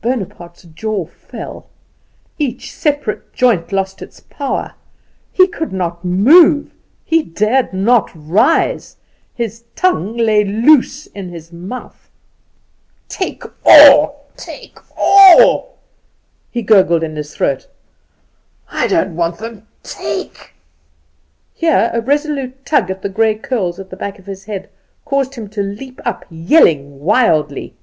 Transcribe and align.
Bonaparte's 0.00 0.62
jaw 0.62 1.04
fell: 1.04 1.66
each 2.38 2.72
separate 2.72 3.30
joint 3.34 3.72
lost 3.72 4.00
its 4.00 4.20
power: 4.20 4.72
he 5.34 5.46
could 5.46 5.70
not 5.70 6.02
move; 6.02 6.72
he 7.04 7.22
dared 7.22 7.74
not 7.74 8.10
rise; 8.14 8.96
his 9.34 9.64
tongue 9.74 10.16
lay 10.16 10.42
loose 10.46 11.04
in 11.08 11.28
his 11.28 11.52
mouth. 11.52 12.08
"Take 13.10 13.42
all, 13.66 14.30
take 14.34 14.78
all!" 14.96 15.76
he 16.50 16.62
gurgled 16.62 17.02
in 17.02 17.14
his 17.16 17.34
throat. 17.36 17.68
"I 18.70 18.84
I 18.84 18.88
do 18.88 18.94
not 18.94 19.08
want 19.10 19.36
them. 19.40 19.66
Take" 19.82 20.54
Here 21.52 21.90
a 21.92 22.00
resolute 22.00 22.64
tug 22.64 22.90
at 22.90 23.02
the 23.02 23.10
grey 23.10 23.34
curls 23.34 23.78
at 23.78 23.90
the 23.90 23.96
back 23.98 24.18
of 24.18 24.24
his 24.24 24.44
head 24.44 24.70
caused 25.04 25.34
him 25.34 25.50
to 25.50 25.60
leap 25.60 26.00
up, 26.06 26.24
yelling 26.30 27.00
wildly. 27.00 27.74